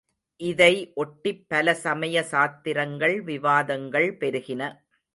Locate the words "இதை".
0.41-0.93